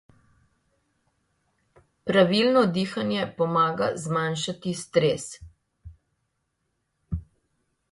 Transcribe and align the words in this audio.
Pravilno 2.11 2.63
dihanje 2.79 3.27
pomaga 3.43 3.91
zmanjšati 4.07 4.75
stres. 4.81 5.29